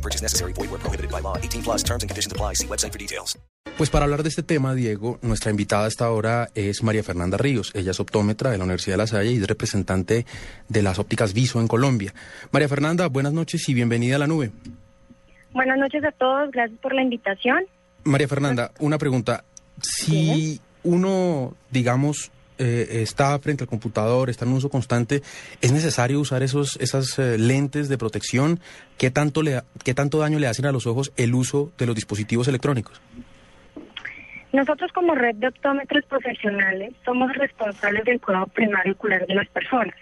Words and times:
No 0.00 0.02
purchase 0.02 0.22
necessary. 0.22 0.54
Void 0.54 0.70
where 0.70 0.80
prohibited 0.80 1.10
by 1.10 1.20
law. 1.20 1.36
18 1.36 1.62
plus 1.62 1.82
terms 1.84 2.02
and 2.02 2.08
conditions 2.08 2.32
apply. 2.32 2.54
See 2.54 2.66
website 2.66 2.92
for 2.92 2.98
details. 2.98 3.38
Pues 3.76 3.90
para 3.90 4.04
hablar 4.04 4.22
de 4.22 4.30
este 4.30 4.42
tema, 4.42 4.74
Diego, 4.74 5.18
nuestra 5.20 5.50
invitada 5.50 5.84
a 5.84 5.88
esta 5.88 6.10
hora 6.10 6.48
es 6.54 6.82
María 6.82 7.02
Fernanda 7.02 7.36
Ríos. 7.36 7.70
Ella 7.74 7.90
es 7.90 8.00
optómetra 8.00 8.50
de 8.50 8.58
la 8.58 8.64
Universidad 8.64 8.94
de 8.94 8.98
La 8.98 9.06
Salle 9.06 9.32
y 9.32 9.36
es 9.36 9.46
representante 9.46 10.24
de 10.68 10.82
las 10.82 10.98
ópticas 10.98 11.34
Viso 11.34 11.60
en 11.60 11.68
Colombia. 11.68 12.14
María 12.50 12.68
Fernanda, 12.68 13.08
buenas 13.08 13.34
noches 13.34 13.68
y 13.68 13.74
bienvenida 13.74 14.16
a 14.16 14.18
la 14.18 14.26
nube. 14.26 14.50
Buenas 15.52 15.78
noches 15.78 16.02
a 16.04 16.12
todos, 16.12 16.50
gracias 16.50 16.78
por 16.80 16.94
la 16.94 17.02
invitación. 17.02 17.64
María 18.04 18.28
Fernanda, 18.28 18.72
una 18.78 18.96
pregunta. 18.96 19.44
Si 19.82 20.60
uno, 20.82 21.54
digamos, 21.70 22.30
eh, 22.60 23.02
está 23.02 23.38
frente 23.38 23.64
al 23.64 23.68
computador, 23.68 24.28
está 24.28 24.44
en 24.44 24.52
uso 24.52 24.68
constante, 24.68 25.22
¿es 25.62 25.72
necesario 25.72 26.20
usar 26.20 26.42
esos, 26.42 26.76
esas 26.76 27.18
eh, 27.18 27.38
lentes 27.38 27.88
de 27.88 27.96
protección? 27.96 28.60
¿Qué 28.98 29.10
tanto, 29.10 29.42
le, 29.42 29.62
¿Qué 29.82 29.94
tanto 29.94 30.18
daño 30.18 30.38
le 30.38 30.46
hacen 30.46 30.66
a 30.66 30.72
los 30.72 30.86
ojos 30.86 31.10
el 31.16 31.34
uso 31.34 31.72
de 31.78 31.86
los 31.86 31.94
dispositivos 31.94 32.48
electrónicos? 32.48 33.00
Nosotros 34.52 34.92
como 34.92 35.14
red 35.14 35.36
de 35.36 35.48
optómetros 35.48 36.04
profesionales 36.04 36.92
somos 37.04 37.32
responsables 37.34 38.04
del 38.04 38.20
cuidado 38.20 38.46
primario 38.48 38.92
ocular 38.92 39.26
de 39.26 39.34
las 39.34 39.48
personas. 39.48 39.94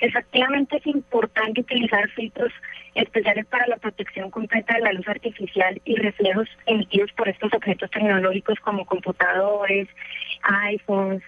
Efectivamente 0.00 0.76
es 0.76 0.86
importante 0.86 1.60
utilizar 1.60 2.10
filtros 2.10 2.52
especiales 2.94 3.46
para 3.46 3.66
la 3.68 3.76
protección 3.76 4.30
completa 4.30 4.74
de 4.74 4.80
la 4.80 4.92
luz 4.92 5.08
artificial 5.08 5.80
y 5.84 5.94
reflejos 5.96 6.48
emitidos 6.66 7.10
por 7.12 7.28
estos 7.28 7.54
objetos 7.54 7.90
tecnológicos 7.90 8.58
como 8.60 8.84
computadores, 8.84 9.88
iPhones, 10.42 11.22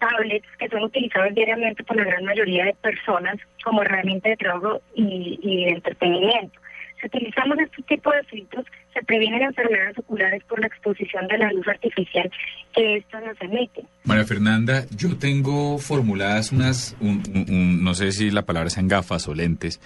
tablets 0.00 0.46
que 0.58 0.68
son 0.68 0.82
utilizados 0.82 1.32
diariamente 1.34 1.84
por 1.84 1.96
la 1.96 2.04
gran 2.04 2.24
mayoría 2.24 2.64
de 2.64 2.74
personas 2.74 3.36
como 3.62 3.82
herramienta 3.82 4.28
de 4.30 4.36
trabajo 4.36 4.80
y, 4.96 5.38
y 5.42 5.64
de 5.66 5.70
entretenimiento. 5.70 6.58
Si 7.00 7.06
utilizamos 7.06 7.56
este 7.58 7.82
tipo 7.84 8.10
de 8.10 8.22
filtros, 8.24 8.66
se 8.92 9.02
previenen 9.04 9.40
enfermedades 9.42 9.96
oculares 9.98 10.42
por 10.44 10.60
la 10.60 10.66
exposición 10.66 11.26
de 11.28 11.38
la 11.38 11.50
luz 11.52 11.66
artificial 11.68 12.30
que 12.74 12.96
estos 12.96 13.22
nos 13.24 13.40
emiten. 13.40 13.86
María 14.04 14.24
Fernanda, 14.26 14.84
yo 14.94 15.16
tengo 15.16 15.78
formuladas 15.78 16.52
unas, 16.52 16.94
un- 17.00 17.22
un- 17.34 17.46
un- 17.48 17.84
no 17.84 17.94
sé 17.94 18.12
si 18.12 18.30
la 18.30 18.42
palabra 18.42 18.68
sean 18.68 18.88
gafas 18.88 19.26
o 19.28 19.34
lentes, 19.34 19.80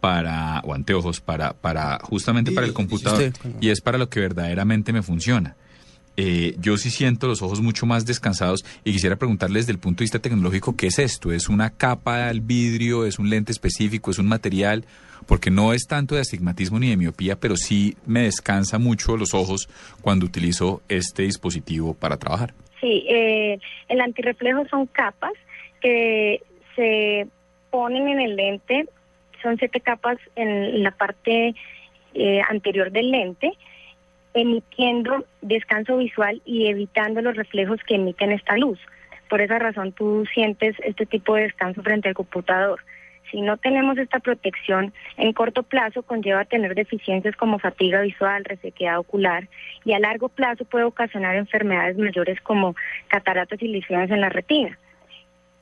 para, 0.00 0.60
o 0.60 0.72
anteojos, 0.72 1.20
para, 1.20 1.52
para, 1.52 1.98
justamente 2.02 2.52
para 2.52 2.66
el 2.66 2.72
computador, 2.72 3.32
y 3.60 3.68
es 3.70 3.80
para 3.80 3.98
lo 3.98 4.08
que 4.08 4.20
verdaderamente 4.20 4.92
me 4.92 5.02
funciona. 5.02 5.56
Eh, 6.16 6.54
yo 6.58 6.76
sí 6.76 6.90
siento 6.90 7.28
los 7.28 7.40
ojos 7.40 7.60
mucho 7.60 7.86
más 7.86 8.04
descansados 8.04 8.64
y 8.84 8.92
quisiera 8.92 9.16
preguntarles 9.16 9.66
desde 9.66 9.72
el 9.72 9.78
punto 9.78 9.98
de 9.98 10.04
vista 10.04 10.18
tecnológico, 10.18 10.76
¿qué 10.76 10.88
es 10.88 10.98
esto? 10.98 11.32
¿Es 11.32 11.48
una 11.48 11.70
capa 11.70 12.28
al 12.28 12.40
vidrio? 12.40 13.06
¿Es 13.06 13.18
un 13.18 13.30
lente 13.30 13.52
específico? 13.52 14.10
¿Es 14.10 14.18
un 14.18 14.28
material? 14.28 14.84
Porque 15.26 15.50
no 15.50 15.72
es 15.72 15.86
tanto 15.86 16.14
de 16.14 16.22
astigmatismo 16.22 16.78
ni 16.78 16.90
de 16.90 16.96
miopía, 16.96 17.36
pero 17.38 17.56
sí 17.56 17.96
me 18.06 18.22
descansa 18.22 18.78
mucho 18.78 19.16
los 19.16 19.34
ojos 19.34 19.68
cuando 20.02 20.26
utilizo 20.26 20.82
este 20.88 21.22
dispositivo 21.22 21.94
para 21.94 22.16
trabajar. 22.16 22.54
Sí, 22.80 23.04
eh, 23.08 23.58
el 23.88 24.00
antirreflejo 24.00 24.66
son 24.68 24.86
capas 24.86 25.32
que 25.80 26.42
se 26.74 27.26
ponen 27.70 28.08
en 28.08 28.20
el 28.20 28.36
lente, 28.36 28.86
son 29.42 29.56
siete 29.58 29.80
capas 29.80 30.18
en 30.36 30.82
la 30.82 30.90
parte 30.90 31.54
eh, 32.14 32.40
anterior 32.48 32.90
del 32.90 33.10
lente, 33.10 33.52
emitiendo 34.34 35.24
descanso 35.42 35.96
visual 35.96 36.40
y 36.44 36.66
evitando 36.66 37.22
los 37.22 37.36
reflejos 37.36 37.80
que 37.86 37.96
emiten 37.96 38.32
esta 38.32 38.56
luz. 38.56 38.78
Por 39.28 39.40
esa 39.40 39.58
razón 39.58 39.92
tú 39.92 40.24
sientes 40.32 40.76
este 40.84 41.06
tipo 41.06 41.34
de 41.34 41.42
descanso 41.42 41.82
frente 41.82 42.08
al 42.08 42.14
computador. 42.14 42.80
Si 43.30 43.40
no 43.40 43.56
tenemos 43.58 43.96
esta 43.96 44.18
protección, 44.18 44.92
en 45.16 45.32
corto 45.32 45.62
plazo 45.62 46.02
conlleva 46.02 46.44
tener 46.44 46.74
deficiencias 46.74 47.36
como 47.36 47.60
fatiga 47.60 48.00
visual, 48.00 48.44
resequedad 48.44 48.98
ocular 48.98 49.48
y 49.84 49.92
a 49.92 50.00
largo 50.00 50.28
plazo 50.28 50.64
puede 50.64 50.84
ocasionar 50.84 51.36
enfermedades 51.36 51.96
mayores 51.96 52.40
como 52.40 52.74
cataratas 53.06 53.62
y 53.62 53.68
lesiones 53.68 54.10
en 54.10 54.20
la 54.20 54.30
retina. 54.30 54.76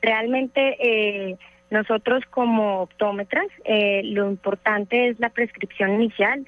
Realmente 0.01 0.77
eh, 0.81 1.37
nosotros 1.71 2.25
como 2.31 2.81
optómetras, 2.83 3.47
eh, 3.65 4.03
lo 4.05 4.31
importante 4.31 5.09
es 5.09 5.21
la 5.21 5.29
prescripción 5.29 5.95
inicial. 5.95 6.47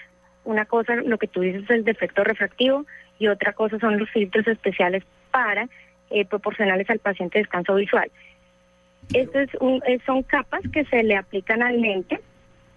Una 0.51 0.65
cosa, 0.65 0.97
lo 0.97 1.17
que 1.17 1.29
tú 1.29 1.41
dices, 1.43 1.63
es 1.65 1.71
el 1.71 1.85
defecto 1.85 2.25
refractivo 2.25 2.85
y 3.21 3.29
otra 3.29 3.53
cosa 3.53 3.79
son 3.79 3.99
los 3.99 4.11
filtros 4.11 4.47
especiales 4.49 5.05
para 5.31 5.69
eh, 6.11 6.25
proporcionarles 6.25 6.91
al 6.91 6.99
paciente 6.99 7.39
descanso 7.39 7.75
visual. 7.77 8.11
Esto 9.15 9.39
es 9.39 9.51
un- 9.61 9.81
son 10.05 10.23
capas 10.25 10.61
que 10.73 10.85
se 10.87 11.03
le 11.05 11.17
aplican 11.17 11.63
al 11.63 11.81
lente 11.81 12.21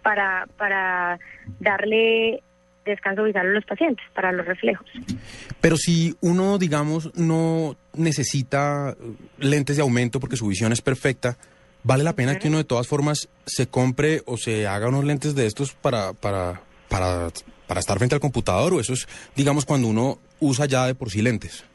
para, 0.03 0.47
para 0.57 1.17
darle 1.59 2.44
descanso 2.85 3.23
visual 3.23 3.47
a 3.47 3.50
los 3.50 3.66
pacientes, 3.66 4.05
para 4.13 4.31
los 4.31 4.45
reflejos. 4.45 4.85
Pero 5.61 5.78
si 5.78 6.16
uno, 6.22 6.57
digamos, 6.59 7.11
no 7.17 7.75
necesita 7.95 8.91
eh, 8.91 9.13
lentes 9.40 9.78
de 9.78 9.81
aumento 9.81 10.19
porque 10.19 10.35
su 10.35 10.47
visión 10.47 10.72
es 10.73 10.81
perfecta, 10.81 11.38
¿vale 11.84 12.03
la 12.03 12.13
pena 12.13 12.38
que 12.38 12.50
uno 12.50 12.57
de 12.57 12.66
todas 12.66 12.88
formas 12.88 13.29
se 13.45 13.67
compre 13.67 14.22
o 14.25 14.38
se 14.38 14.67
haga 14.67 14.90
unos 14.90 15.05
lentes 15.05 15.34
de 15.34 15.45
estos 15.47 15.73
para, 15.73 16.13
para, 16.13 16.61
para, 16.90 17.29
para 17.68 17.79
estar 17.79 17.97
frente 17.97 18.16
al 18.16 18.22
computador? 18.22 18.74
¿O 18.74 18.79
eso 18.79 18.94
es, 18.94 19.07
digamos, 19.35 19.66
cuando 19.66 19.88
uno 19.88 20.18
usa 20.40 20.66
ya 20.66 20.85
de 20.88 20.96
por 20.96 21.09
sí 21.09 21.22
lentes? 21.22 21.66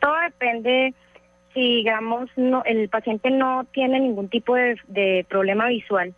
Todo 0.00 0.14
depende 0.20 0.94
si, 1.54 1.60
digamos, 1.60 2.30
no, 2.36 2.62
el 2.64 2.88
paciente 2.88 3.30
no 3.30 3.64
tiene 3.72 4.00
ningún 4.00 4.28
tipo 4.28 4.54
de, 4.54 4.76
de 4.86 5.26
problema 5.28 5.66
visual, 5.68 6.14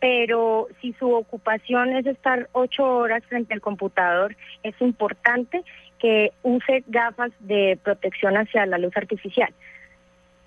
pero 0.00 0.68
si 0.80 0.92
su 0.94 1.12
ocupación 1.12 1.96
es 1.96 2.06
estar 2.06 2.48
ocho 2.52 2.84
horas 2.84 3.24
frente 3.24 3.54
al 3.54 3.60
computador, 3.60 4.36
es 4.62 4.74
importante 4.80 5.62
que 5.98 6.32
use 6.42 6.84
gafas 6.86 7.32
de 7.40 7.78
protección 7.82 8.36
hacia 8.36 8.66
la 8.66 8.78
luz 8.78 8.96
artificial. 8.96 9.52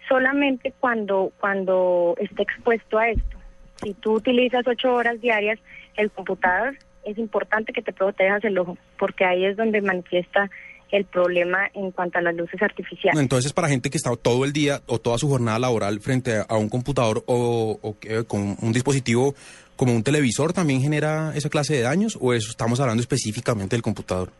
Solamente 0.08 0.74
cuando, 0.80 1.32
cuando 1.40 2.16
esté 2.18 2.44
expuesto 2.44 2.98
a 2.98 3.10
esto. 3.10 3.38
Si 3.84 3.94
tú 3.96 4.14
utilizas 4.14 4.66
ocho 4.68 4.94
horas 4.94 5.20
diarias 5.22 5.60
el 5.96 6.12
computador, 6.12 6.78
es 7.04 7.18
importante 7.18 7.74
que 7.74 7.82
te 7.82 7.94
protejas 7.94 8.44
el 8.44 8.58
ojo, 8.58 8.78
porque 8.98 9.26
ahí 9.26 9.46
es 9.46 9.58
donde 9.58 9.82
manifiesta 9.82 10.50
el 10.92 11.06
problema 11.06 11.70
en 11.74 11.92
cuanto 11.92 12.20
a 12.20 12.22
las 12.22 12.36
luces 12.36 12.62
artificiales. 12.62 13.20
Entonces, 13.20 13.54
para 13.54 13.70
gente 13.70 13.90
que 13.90 13.98
está 13.98 14.14
todo 14.16 14.44
el 14.44 14.52
día 14.52 14.82
o 14.88 15.00
toda 15.00 15.18
su 15.18 15.30
jornada 15.30 15.58
laboral 15.58 16.02
frente 16.02 16.42
a 16.48 16.58
un 16.58 16.70
computador 16.70 17.24
o, 17.28 17.80
o 17.82 17.98
que 17.98 18.26
con 18.26 18.58
un 18.62 18.74
dispositivo 18.74 19.34
como 19.78 19.94
un 19.96 20.04
televisor, 20.04 20.54
¿también 20.54 20.82
genera 20.82 21.32
esa 21.34 21.50
clase 21.50 21.76
de 21.76 21.82
daños? 21.82 22.18
¿O 22.22 22.34
eso 22.34 22.52
estamos 22.52 22.80
hablando 22.80 23.02
específicamente 23.02 23.76
del 23.76 23.82
computador? 23.82 24.32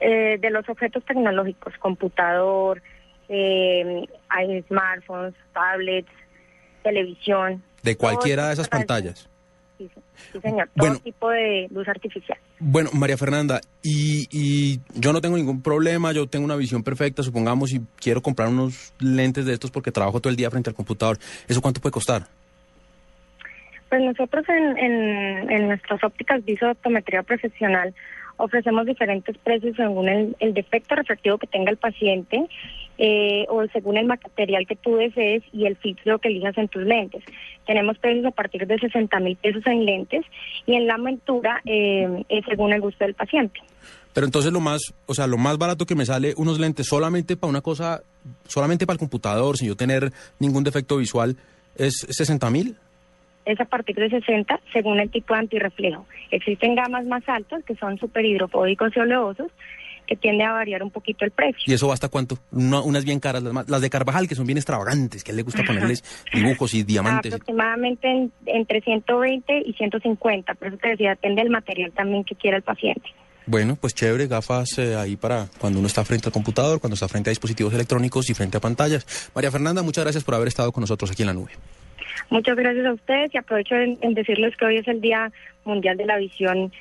Eh, 0.00 0.38
de 0.40 0.50
los 0.50 0.68
objetos 0.68 1.04
tecnológicos, 1.04 1.74
computador, 1.78 2.80
eh, 3.28 4.06
hay 4.28 4.62
smartphones, 4.62 5.34
tablets, 5.52 6.08
televisión. 6.84 7.62
De 7.82 7.96
cualquiera 7.96 8.46
de 8.46 8.52
esas 8.54 8.68
pantallas. 8.68 9.28
Sí, 9.78 9.88
sí, 9.94 10.00
sí, 10.32 10.40
señor. 10.40 10.68
Todo 10.76 10.88
Bueno. 10.88 10.98
tipo 10.98 11.30
de 11.30 11.68
luz 11.70 11.86
artificial. 11.88 12.36
Bueno, 12.58 12.90
María 12.92 13.16
Fernanda, 13.16 13.60
y, 13.82 14.26
y 14.32 14.80
yo 14.94 15.12
no 15.12 15.20
tengo 15.20 15.36
ningún 15.36 15.62
problema, 15.62 16.10
yo 16.12 16.26
tengo 16.26 16.44
una 16.44 16.56
visión 16.56 16.82
perfecta, 16.82 17.22
supongamos, 17.22 17.72
y 17.72 17.80
quiero 18.00 18.20
comprar 18.20 18.48
unos 18.48 18.92
lentes 18.98 19.46
de 19.46 19.52
estos 19.52 19.70
porque 19.70 19.92
trabajo 19.92 20.20
todo 20.20 20.30
el 20.30 20.36
día 20.36 20.50
frente 20.50 20.68
al 20.68 20.74
computador. 20.76 21.18
¿Eso 21.46 21.62
cuánto 21.62 21.80
puede 21.80 21.92
costar? 21.92 22.26
Pues 23.88 24.02
nosotros 24.02 24.44
en, 24.48 24.76
en, 24.78 25.50
en 25.50 25.68
nuestras 25.68 26.02
ópticas 26.04 26.44
viso 26.44 26.66
de 26.66 26.72
optometría 26.72 27.22
profesional 27.22 27.94
ofrecemos 28.36 28.84
diferentes 28.86 29.36
precios 29.38 29.76
según 29.76 30.08
el, 30.08 30.36
el 30.40 30.54
defecto 30.54 30.94
refractivo 30.94 31.38
que 31.38 31.46
tenga 31.46 31.70
el 31.70 31.76
paciente 31.76 32.46
eh, 32.98 33.46
o 33.48 33.64
según 33.68 33.96
el 33.96 34.06
material 34.06 34.66
que 34.66 34.76
tú 34.76 34.96
desees 34.96 35.42
y 35.52 35.66
el 35.66 35.76
filtro 35.76 36.18
que 36.18 36.28
elijas 36.28 36.58
en 36.58 36.68
tus 36.68 36.82
lentes. 36.82 37.22
Tenemos 37.66 37.96
precios 37.98 38.26
a 38.26 38.30
partir 38.32 38.66
de 38.66 38.78
60 38.78 39.20
mil 39.20 39.36
pesos 39.36 39.62
en 39.66 39.84
lentes 39.84 40.24
y 40.66 40.74
en 40.74 40.86
la 40.86 40.98
montura 40.98 41.60
eh, 41.64 42.24
es 42.28 42.44
según 42.46 42.72
el 42.72 42.80
gusto 42.80 43.04
del 43.04 43.14
paciente. 43.14 43.60
Pero 44.12 44.26
entonces 44.26 44.52
lo 44.52 44.60
más, 44.60 44.80
o 45.06 45.14
sea, 45.14 45.28
lo 45.28 45.38
más 45.38 45.58
barato 45.58 45.86
que 45.86 45.94
me 45.94 46.04
sale 46.04 46.34
unos 46.36 46.58
lentes 46.58 46.88
solamente 46.88 47.36
para 47.36 47.50
una 47.50 47.60
cosa, 47.60 48.02
solamente 48.48 48.84
para 48.84 48.94
el 48.94 48.98
computador, 48.98 49.56
sin 49.56 49.68
yo 49.68 49.76
tener 49.76 50.10
ningún 50.40 50.64
defecto 50.64 50.96
visual, 50.96 51.36
es 51.76 52.04
60 52.08 52.50
mil. 52.50 52.76
es 53.44 53.60
a 53.60 53.64
partir 53.64 53.94
de 53.94 54.10
60 54.10 54.60
según 54.72 54.98
el 54.98 55.08
tipo 55.10 55.34
de 55.34 55.40
antirreflejo. 55.40 56.04
Existen 56.32 56.74
gamas 56.74 57.06
más 57.06 57.22
altas 57.28 57.62
que 57.64 57.76
son 57.76 57.96
superhidrofóbicos 57.98 58.96
y 58.96 58.98
oleosos, 58.98 59.52
que 60.08 60.16
tiende 60.16 60.42
a 60.42 60.52
variar 60.52 60.82
un 60.82 60.90
poquito 60.90 61.24
el 61.24 61.30
precio. 61.30 61.62
¿Y 61.66 61.74
eso 61.74 61.86
va 61.86 61.94
hasta 61.94 62.08
cuánto? 62.08 62.38
Una- 62.50 62.80
unas 62.80 63.04
bien 63.04 63.20
caras, 63.20 63.42
las, 63.42 63.68
las 63.68 63.80
de 63.80 63.90
Carvajal, 63.90 64.26
que 64.26 64.34
son 64.34 64.46
bien 64.46 64.56
extravagantes, 64.58 65.22
que 65.22 65.30
a 65.30 65.32
él 65.32 65.36
le 65.36 65.42
gusta 65.44 65.62
ponerles 65.64 66.02
dibujos 66.32 66.72
y 66.74 66.82
diamantes. 66.82 67.32
Aproximadamente 67.34 68.08
en- 68.10 68.32
entre 68.46 68.80
120 68.80 69.62
y 69.66 69.72
150, 69.74 70.54
por 70.54 70.68
eso 70.68 70.76
te 70.78 70.88
decía, 70.88 71.10
depende 71.10 71.42
del 71.42 71.50
material 71.50 71.92
también 71.92 72.24
que 72.24 72.34
quiera 72.34 72.56
el 72.56 72.62
paciente. 72.62 73.02
Bueno, 73.46 73.76
pues 73.80 73.94
chévere, 73.94 74.26
gafas 74.26 74.78
eh, 74.78 74.94
ahí 74.96 75.16
para 75.16 75.46
cuando 75.58 75.78
uno 75.78 75.86
está 75.88 76.04
frente 76.04 76.28
al 76.28 76.32
computador, 76.32 76.80
cuando 76.80 76.94
está 76.94 77.08
frente 77.08 77.30
a 77.30 77.32
dispositivos 77.32 77.72
electrónicos 77.72 78.28
y 78.30 78.34
frente 78.34 78.56
a 78.56 78.60
pantallas. 78.60 79.30
María 79.34 79.50
Fernanda, 79.50 79.82
muchas 79.82 80.04
gracias 80.04 80.24
por 80.24 80.34
haber 80.34 80.48
estado 80.48 80.72
con 80.72 80.82
nosotros 80.82 81.10
aquí 81.10 81.22
en 81.22 81.28
la 81.28 81.34
nube. 81.34 81.52
Muchas 82.30 82.56
gracias 82.56 82.84
a 82.84 82.92
ustedes 82.92 83.30
y 83.34 83.38
aprovecho 83.38 83.74
en, 83.76 83.96
en 84.02 84.12
decirles 84.14 84.54
que 84.56 84.64
hoy 84.66 84.76
es 84.78 84.88
el 84.88 85.00
Día 85.00 85.32
Mundial 85.64 85.96
de 85.96 86.04
la 86.06 86.18
Visión 86.18 86.72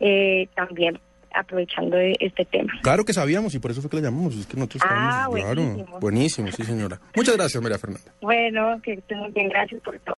eh, 0.00 0.48
también 0.56 0.98
aprovechando 1.36 1.96
de 1.96 2.14
este 2.20 2.44
tema. 2.44 2.72
Claro 2.82 3.04
que 3.04 3.12
sabíamos 3.12 3.54
y 3.54 3.58
por 3.58 3.70
eso 3.72 3.80
fue 3.80 3.90
que 3.90 3.96
la 3.96 4.02
llamamos. 4.02 4.36
Es 4.36 4.46
que 4.46 4.56
nosotros 4.56 4.82
Ah, 4.86 5.26
estábamos- 5.28 5.40
claro, 5.84 5.98
buenísimo. 6.00 6.52
sí 6.52 6.62
señora. 6.64 7.00
Muchas 7.14 7.36
gracias, 7.36 7.62
María 7.62 7.78
Fernanda. 7.78 8.12
Bueno, 8.20 8.80
que 8.82 8.92
estén 8.94 9.32
bien, 9.32 9.48
gracias 9.48 9.80
por 9.82 9.98
todo. 10.00 10.14